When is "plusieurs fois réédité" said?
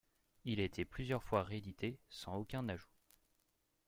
0.83-1.99